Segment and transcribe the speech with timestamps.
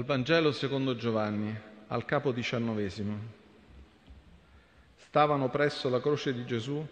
[0.00, 1.54] Dal Vangelo secondo Giovanni,
[1.88, 3.18] al capo diciannovesimo.
[4.96, 6.82] Stavano presso la croce di Gesù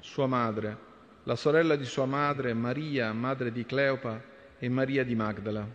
[0.00, 0.76] sua madre,
[1.22, 4.22] la sorella di sua madre, Maria, madre di Cleopa,
[4.58, 5.66] e Maria di Magdala.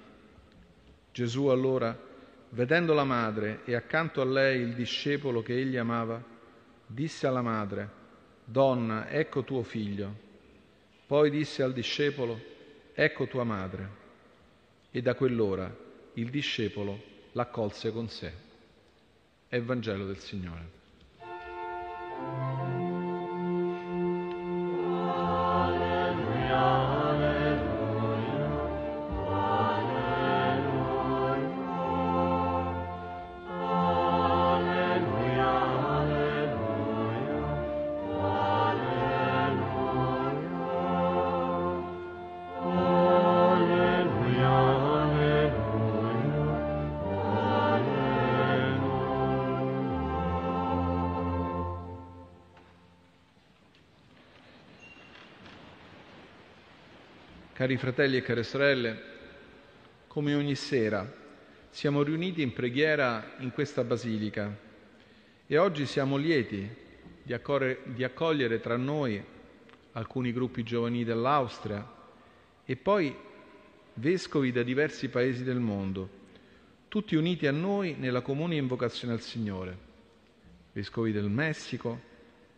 [1.12, 1.98] Gesù allora,
[2.50, 6.24] vedendo la madre e accanto a lei il discepolo che egli amava,
[6.86, 7.90] disse alla madre,
[8.46, 10.14] Donna, ecco tuo figlio.
[11.08, 12.40] Poi disse al discepolo,
[12.94, 13.90] Ecco tua madre.
[14.92, 15.86] E da quell'ora
[16.18, 17.00] il discepolo
[17.34, 18.32] l'accolse con sé.
[19.48, 20.76] È Vangelo del Signore.
[57.58, 59.02] Cari fratelli e care sorelle,
[60.06, 61.12] come ogni sera
[61.72, 64.56] siamo riuniti in preghiera in questa basilica
[65.48, 66.70] e oggi siamo lieti
[67.24, 69.20] di, accorre, di accogliere tra noi
[69.94, 71.84] alcuni gruppi giovanili dell'Austria
[72.64, 73.16] e poi
[73.96, 76.10] vescovi da diversi paesi del mondo,
[76.88, 79.76] tutti uniti a noi nella comune invocazione al Signore.
[80.74, 82.00] Vescovi del Messico,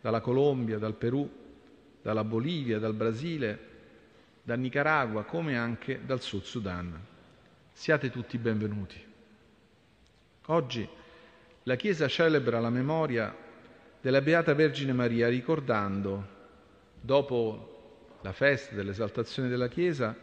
[0.02, 1.26] dalla Colombia, dal Perù,
[2.02, 3.68] dalla Bolivia, dal Brasile,
[4.50, 7.00] da Nicaragua come anche dal Sud Sudan.
[7.70, 9.00] Siate tutti benvenuti.
[10.46, 10.88] Oggi
[11.62, 13.32] la Chiesa celebra la memoria
[14.00, 16.26] della Beata Vergine Maria ricordando,
[17.00, 20.16] dopo la festa dell'esaltazione della Chiesa,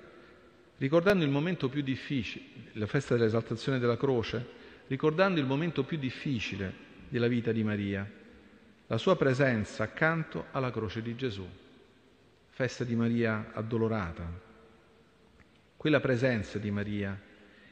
[0.75, 4.45] ricordando il momento più difficile, la festa dell'esaltazione della croce,
[4.87, 6.73] ricordando il momento più difficile
[7.07, 8.05] della vita di Maria,
[8.87, 11.47] la sua presenza accanto alla croce di Gesù
[12.57, 14.27] festa di Maria addolorata.
[15.77, 17.15] Quella presenza di Maria,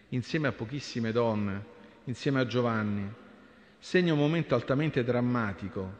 [0.09, 1.65] insieme a pochissime donne,
[2.03, 3.11] insieme a Giovanni,
[3.79, 5.91] segna un momento altamente drammatico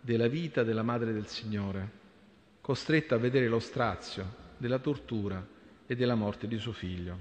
[0.00, 1.88] della vita della Madre del Signore,
[2.60, 4.26] costretta a vedere lo strazio
[4.56, 5.46] della tortura
[5.86, 7.16] e della morte di suo figlio.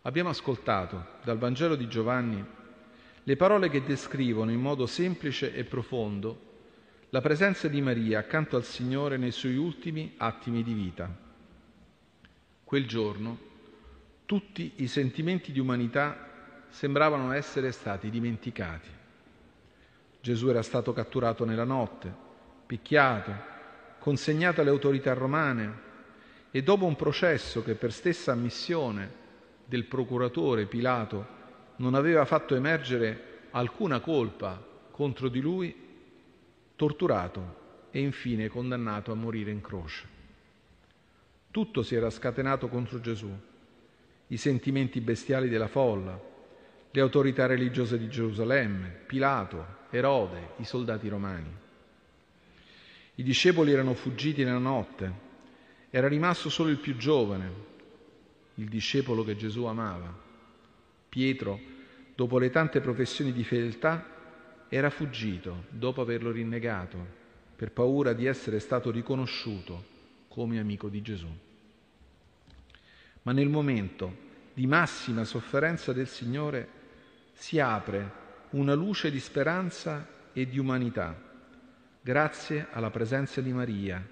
[0.00, 2.42] Abbiamo ascoltato dal Vangelo di Giovanni
[3.22, 6.55] le parole che descrivono in modo semplice e profondo
[7.10, 11.08] la presenza di Maria accanto al Signore nei suoi ultimi attimi di vita.
[12.64, 13.38] Quel giorno
[14.26, 18.88] tutti i sentimenti di umanità sembravano essere stati dimenticati.
[20.20, 22.12] Gesù era stato catturato nella notte,
[22.66, 23.32] picchiato,
[24.00, 25.84] consegnato alle autorità romane
[26.50, 29.24] e dopo un processo che per stessa ammissione
[29.64, 31.34] del procuratore Pilato
[31.76, 35.85] non aveva fatto emergere alcuna colpa contro di lui,
[36.76, 40.14] torturato e infine condannato a morire in croce.
[41.50, 43.34] Tutto si era scatenato contro Gesù,
[44.28, 46.20] i sentimenti bestiali della folla,
[46.90, 51.50] le autorità religiose di Gerusalemme, Pilato, Erode, i soldati romani.
[53.14, 55.24] I discepoli erano fuggiti nella notte,
[55.88, 57.50] era rimasto solo il più giovane,
[58.56, 60.14] il discepolo che Gesù amava.
[61.08, 61.58] Pietro,
[62.14, 64.15] dopo le tante professioni di fedeltà,
[64.68, 69.94] era fuggito dopo averlo rinnegato per paura di essere stato riconosciuto
[70.28, 71.28] come amico di Gesù.
[73.22, 76.68] Ma nel momento di massima sofferenza del Signore
[77.32, 81.18] si apre una luce di speranza e di umanità,
[82.00, 84.04] grazie alla presenza di Maria,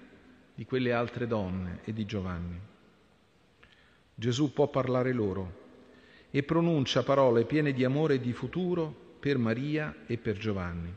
[0.53, 2.59] di quelle altre donne e di Giovanni.
[4.13, 5.63] Gesù può parlare loro
[6.31, 10.95] e pronuncia parole piene di amore e di futuro per Maria e per Giovanni.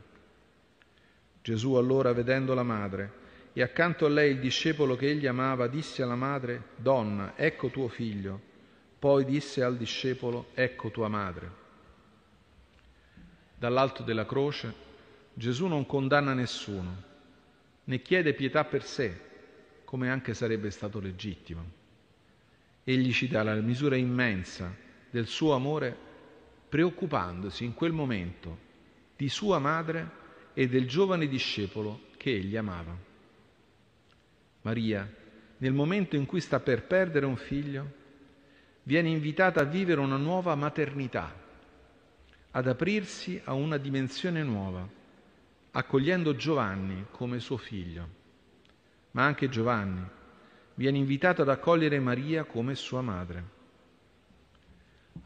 [1.41, 3.11] Gesù allora, vedendo la madre
[3.53, 7.87] e accanto a lei il discepolo che egli amava, disse alla madre, Donna, ecco tuo
[7.87, 8.39] figlio.
[8.99, 11.51] Poi disse al discepolo, ecco tua madre.
[13.55, 14.75] Dall'alto della croce
[15.33, 17.03] Gesù non condanna nessuno,
[17.85, 19.21] né chiede pietà per sé,
[19.83, 21.65] come anche sarebbe stato legittimo.
[22.83, 24.71] Egli ci dà la misura immensa
[25.09, 26.08] del suo amore
[26.69, 28.67] preoccupandosi in quel momento
[29.15, 30.17] di sua madre
[30.53, 32.95] e del giovane discepolo che egli amava.
[34.61, 35.11] Maria,
[35.57, 37.97] nel momento in cui sta per perdere un figlio,
[38.83, 41.33] viene invitata a vivere una nuova maternità,
[42.51, 44.87] ad aprirsi a una dimensione nuova,
[45.71, 48.17] accogliendo Giovanni come suo figlio.
[49.11, 50.05] Ma anche Giovanni
[50.75, 53.57] viene invitato ad accogliere Maria come sua madre.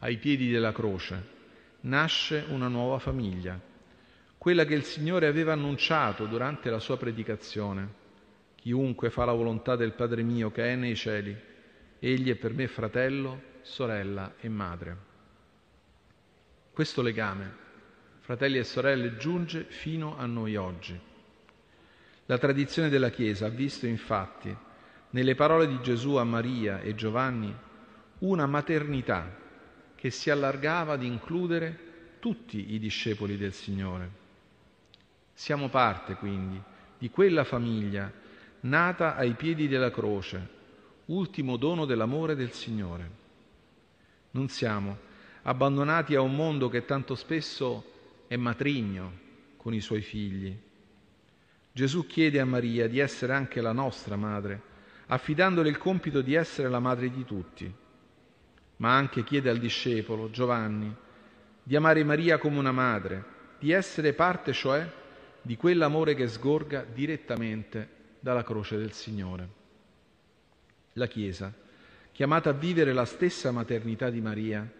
[0.00, 1.33] ai piedi della croce,
[1.84, 3.58] nasce una nuova famiglia,
[4.38, 8.02] quella che il Signore aveva annunciato durante la sua predicazione.
[8.56, 11.36] Chiunque fa la volontà del Padre mio che è nei cieli,
[11.98, 14.96] egli è per me fratello, sorella e madre.
[16.72, 17.52] Questo legame,
[18.20, 20.98] fratelli e sorelle, giunge fino a noi oggi.
[22.26, 24.54] La tradizione della Chiesa ha visto infatti
[25.10, 27.54] nelle parole di Gesù a Maria e Giovanni
[28.20, 29.42] una maternità
[30.04, 34.10] che si allargava ad includere tutti i discepoli del Signore.
[35.32, 36.60] Siamo parte quindi
[36.98, 38.12] di quella famiglia
[38.60, 40.46] nata ai piedi della croce,
[41.06, 43.10] ultimo dono dell'amore del Signore.
[44.32, 44.98] Non siamo
[45.40, 47.92] abbandonati a un mondo che tanto spesso
[48.26, 49.10] è matrigno
[49.56, 50.54] con i suoi figli.
[51.72, 54.60] Gesù chiede a Maria di essere anche la nostra madre,
[55.06, 57.74] affidandole il compito di essere la madre di tutti
[58.76, 60.94] ma anche chiede al discepolo Giovanni
[61.66, 63.24] di amare Maria come una madre,
[63.58, 64.86] di essere parte cioè
[65.40, 67.88] di quell'amore che sgorga direttamente
[68.20, 69.48] dalla croce del Signore.
[70.94, 71.52] La Chiesa,
[72.12, 74.70] chiamata a vivere la stessa maternità di Maria,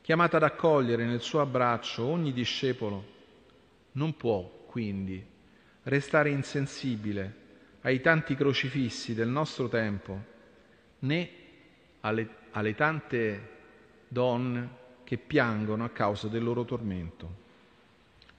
[0.00, 3.14] chiamata ad accogliere nel suo abbraccio ogni discepolo,
[3.92, 5.24] non può quindi
[5.84, 7.44] restare insensibile
[7.82, 10.24] ai tanti crocifissi del nostro tempo,
[11.00, 11.30] né
[12.00, 13.48] alle alle tante
[14.08, 17.44] donne che piangono a causa del loro tormento.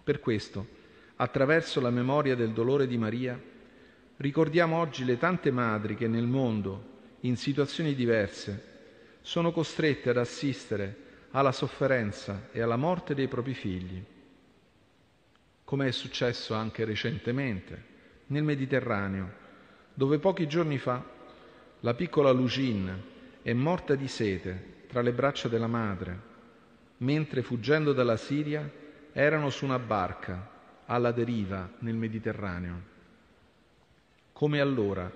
[0.04, 0.68] Per questo,
[1.18, 3.40] attraverso la memoria del dolore di Maria,
[4.18, 8.75] ricordiamo oggi le tante madri che nel mondo, in situazioni diverse,
[9.22, 14.04] sono costrette ad assistere alla sofferenza e alla morte dei propri figli,
[15.64, 17.84] come è successo anche recentemente
[18.28, 19.31] nel Mediterraneo,
[19.94, 21.04] dove pochi giorni fa
[21.81, 26.19] la piccola Lucine, è morta di sete tra le braccia della madre,
[26.98, 28.69] mentre fuggendo dalla Siria
[29.12, 30.56] erano su una barca
[30.86, 32.81] alla deriva nel Mediterraneo.
[34.34, 35.12] Come allora,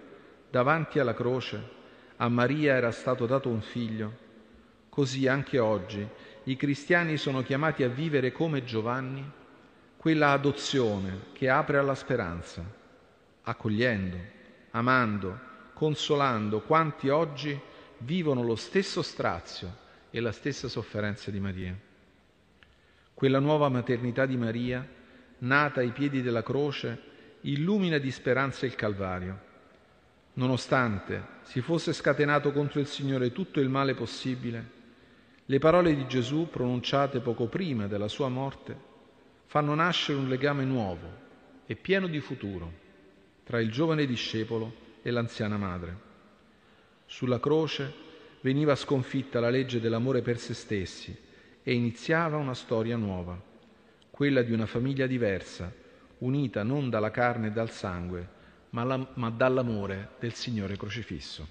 [0.49, 1.79] davanti alla croce,
[2.17, 4.17] a Maria era stato dato un figlio,
[4.89, 6.07] così anche oggi
[6.45, 9.39] i cristiani sono chiamati a vivere come Giovanni
[9.95, 12.63] quella adozione che apre alla speranza,
[13.43, 14.17] accogliendo,
[14.71, 15.39] amando,
[15.73, 17.59] consolando quanti oggi
[18.03, 19.77] vivono lo stesso strazio
[20.09, 21.75] e la stessa sofferenza di Maria.
[23.13, 24.87] Quella nuova maternità di Maria,
[25.39, 27.09] nata ai piedi della croce,
[27.41, 29.49] illumina di speranza il Calvario.
[30.33, 34.79] Nonostante si fosse scatenato contro il Signore tutto il male possibile,
[35.45, 38.89] le parole di Gesù pronunciate poco prima della sua morte
[39.47, 41.19] fanno nascere un legame nuovo
[41.65, 42.71] e pieno di futuro
[43.43, 46.10] tra il giovane discepolo e l'anziana madre.
[47.11, 47.93] Sulla croce
[48.39, 51.13] veniva sconfitta la legge dell'amore per se stessi
[51.61, 53.37] e iniziava una storia nuova,
[54.09, 55.69] quella di una famiglia diversa,
[56.19, 58.25] unita non dalla carne e dal sangue,
[58.69, 61.45] ma, la, ma dall'amore del Signore crocifisso.